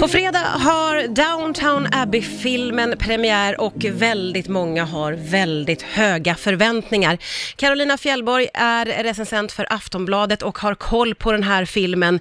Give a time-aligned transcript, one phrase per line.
[0.00, 7.14] På fredag har Downtown Abbey-filmen premiär och väldigt många har väldigt höga förväntningar.
[7.56, 12.18] Carolina Fjällborg är recensent för Aftonbladet och har koll på den här filmen.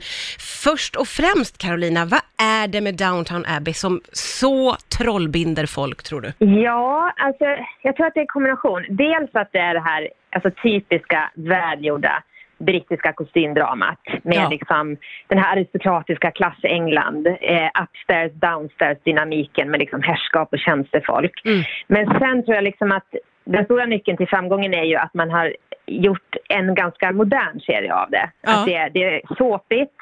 [0.63, 2.23] Först och främst Carolina, vad
[2.61, 6.30] är det med Downtown Abbey som så trollbinder folk tror du?
[6.64, 7.46] Ja, alltså
[7.82, 8.82] jag tror att det är en kombination.
[8.89, 12.23] Dels att det är det här alltså, typiska välgjorda
[12.57, 14.49] brittiska kostymdramat med Ja.
[14.49, 14.97] liksom
[15.27, 21.41] den här aristokratiska klass-England, eh, upstairs, downstairs dynamiken med liksom härskap och tjänstefolk.
[21.45, 21.63] Mm.
[21.88, 23.07] Men sen tror jag liksom att
[23.45, 25.53] den stora nyckeln till framgången är ju att man har
[25.85, 28.29] gjort en ganska modern serie av det.
[28.41, 28.59] Ja.
[28.59, 29.93] Att det, är- det är såpigt,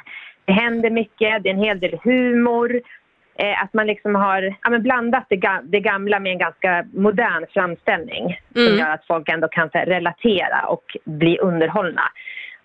[0.46, 2.82] det händer mycket, det är en hel del humor.
[3.38, 7.46] Eh, att man liksom har ja, blandat det, ga- det gamla med en ganska modern
[7.54, 8.68] framställning Mm.
[8.68, 12.02] som gör att folk ändå kan här, relatera och bli underhållna.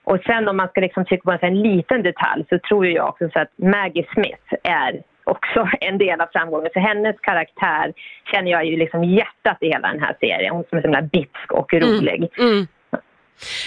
[0.04, 3.08] Och sen om man ska liksom trycka på en, en liten detalj så tror jag
[3.08, 6.70] också så att Maggie Smith är också en del av framgången.
[6.72, 7.92] För hennes karaktär
[8.32, 10.54] känner jag ju liksom hjärtat i hela den här serien.
[10.54, 12.28] Hon som är så himla bitsk och rolig.
[12.38, 12.66] Mm.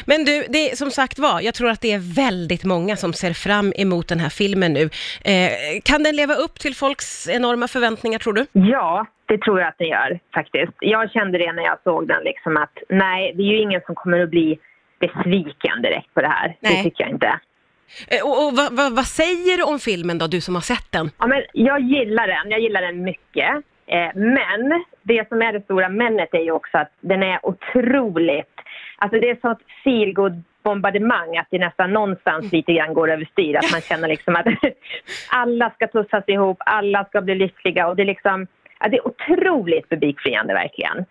[0.06, 3.34] Men du, det som sagt var, jag tror att det är väldigt många som ser
[3.34, 4.84] fram emot den här filmen nu.
[5.26, 8.45] Eh, kan den leva upp till folks enorma förväntningar tror du?
[8.52, 10.73] Ja, det tror jag att den gör faktiskt.
[10.80, 13.95] Jag kände det när jag såg den liksom att nej, det är ju ingen som
[13.95, 14.59] kommer att bli
[15.08, 16.48] besviken direkt på det här.
[16.59, 16.78] Nej.
[16.78, 17.40] Det tycker jag inte.
[18.08, 20.92] Eh, och och vad, vad, vad säger du om filmen då, du som har sett
[20.92, 21.10] den?
[21.20, 22.52] Ja, men jag gillar den.
[22.52, 23.52] Jag gillar den mycket.
[23.88, 28.56] Eh, men det som är det stora männet är ju också att den är otroligt...
[28.98, 33.56] Alltså det är sånt feelgood bombardemang att det nästan någonstans lite grann går överstyr.
[33.56, 34.45] Att man känner liksom att
[35.30, 38.48] alla ska tussas ihop, alla ska bli lyckliga och det är liksom...
[38.80, 41.06] Ja, det är otroligt publikfriande verkligen.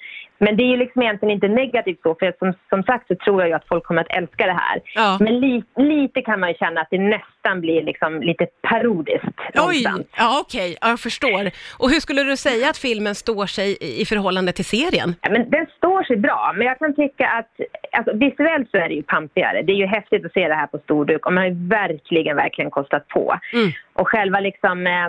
[0.44, 3.40] Men det är ju liksom egentligen inte negativt så, för som, som sagt så tror
[3.40, 4.80] jag ju att folk kommer att älska det här.
[4.94, 5.16] Ja.
[5.20, 9.56] Men li, lite kan man ju känna att det nästan blir liksom lite parodiskt Oj,
[9.56, 10.06] någonstans.
[10.16, 11.50] ja okej, ja, jag förstår.
[11.78, 15.14] Och hur skulle du säga att filmen står sig i, i förhållande till serien?
[15.22, 17.52] Ja, men den står sig bra, men jag kan tycka att
[17.92, 19.62] alltså, visuellt så är det ju pampigare.
[19.62, 22.36] Det är ju häftigt att se det här på storduk och man har ju verkligen,
[22.36, 23.38] verkligen kostat på.
[23.52, 23.70] Mm.
[23.94, 25.08] Och själva liksom, eh,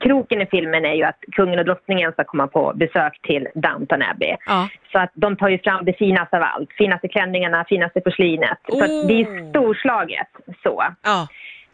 [0.00, 4.02] kroken i filmen är ju att kungen och drottningen ska komma på besök till Downton
[4.02, 4.36] Abbey.
[4.46, 4.57] Ja.
[4.92, 6.72] Så att de tar ju fram det finaste av allt.
[6.72, 8.58] Finaste klänningarna, finaste porslinet.
[8.68, 9.50] Så att det är Oh.
[9.50, 10.28] storslaget
[10.62, 10.84] så.
[11.02, 11.28] Ja.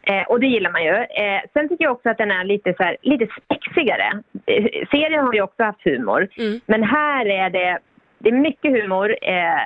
[0.06, 0.94] Eh, och det gillar man ju.
[0.94, 4.22] Eh, sen tycker jag också att den är lite, så här, lite spexigare.
[4.46, 6.28] Eh, serien har ju också haft humor.
[6.36, 6.60] Mm.
[6.66, 7.78] Men här är det,
[8.18, 9.16] det är mycket humor.
[9.22, 9.62] Eh,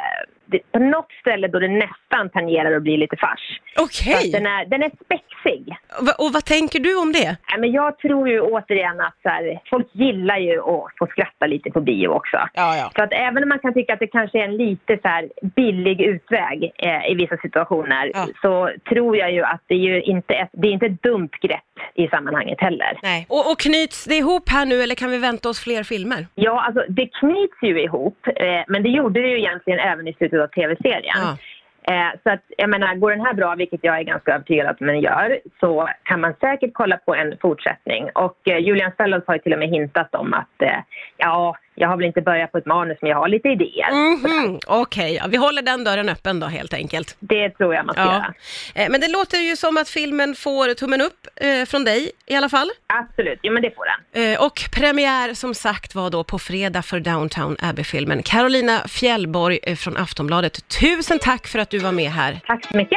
[0.50, 3.60] det, på något ställe då det nästan tangerar att bli lite fars.
[3.80, 5.76] Okej, att den, är, den är spexig.
[6.06, 7.36] Va- och vad tänker du om det?
[7.50, 11.46] Nej, men jag tror ju återigen att så här, folk gillar ju att få skratta
[11.46, 12.36] lite på bio också.
[12.54, 12.90] Ja, ja.
[12.96, 15.28] Så att även om man kan tycka att det kanske är en lite så här
[15.56, 18.26] billig utväg eh, i vissa situationer Ja.
[18.42, 21.30] så tror jag ju att det är ju inte ett, det är inte ett dumt
[21.42, 21.60] grepp
[21.94, 22.98] i sammanhanget heller.
[23.02, 23.26] Nej.
[23.28, 26.26] Och, och knyts det ihop här nu eller kan vi vänta oss fler filmer?
[26.34, 30.12] Ja, alltså det knyts ju ihop, eh, men det gjorde det ju egentligen även i
[30.12, 31.16] slutet av tv-serien.
[31.16, 31.36] Ja.
[31.88, 34.78] Eh, så att, jag menar, går den här bra, vilket jag är ganska övertygad att
[34.78, 38.10] den gör, så kan man säkert kolla på en fortsättning.
[38.14, 40.78] Och eh, Julian Fellows har ju till och med hintat om att, eh,
[41.16, 43.90] ja, jag har väl inte börjat på ett manus, men jag har lite idéer.
[43.92, 47.16] Mhm, Okej, ja, vi håller den dörren öppen då helt enkelt.
[47.20, 48.12] Det tror jag man ska Ja.
[48.12, 48.34] göra.
[48.74, 52.34] Eh, Men det låter ju som att filmen får tummen upp eh, från dig i
[52.34, 52.70] alla fall.
[52.86, 54.32] Absolut, jo men det får den.
[54.32, 58.22] Eh, och premiär som sagt var då på fredag för Downtown Abbey-filmen.
[58.22, 62.40] Carolina Fjällborg eh, från Aftonbladet, tusen tack för att du var med här.
[62.46, 62.96] Tack så mycket.